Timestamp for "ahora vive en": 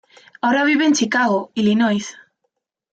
0.41-0.93